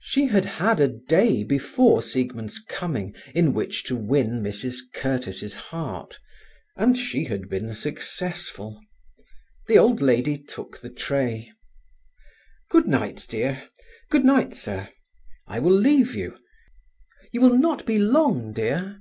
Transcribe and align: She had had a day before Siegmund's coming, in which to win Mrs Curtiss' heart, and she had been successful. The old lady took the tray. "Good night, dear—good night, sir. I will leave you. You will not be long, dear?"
She 0.00 0.28
had 0.28 0.46
had 0.46 0.80
a 0.80 0.88
day 0.88 1.44
before 1.44 2.00
Siegmund's 2.00 2.58
coming, 2.58 3.14
in 3.34 3.52
which 3.52 3.84
to 3.84 3.96
win 3.96 4.40
Mrs 4.42 4.78
Curtiss' 4.94 5.52
heart, 5.52 6.18
and 6.74 6.96
she 6.96 7.24
had 7.24 7.50
been 7.50 7.74
successful. 7.74 8.80
The 9.66 9.76
old 9.76 10.00
lady 10.00 10.38
took 10.38 10.80
the 10.80 10.88
tray. 10.88 11.52
"Good 12.70 12.86
night, 12.86 13.26
dear—good 13.28 14.24
night, 14.24 14.54
sir. 14.54 14.88
I 15.46 15.58
will 15.58 15.76
leave 15.78 16.14
you. 16.14 16.38
You 17.30 17.42
will 17.42 17.58
not 17.58 17.84
be 17.84 17.98
long, 17.98 18.54
dear?" 18.54 19.00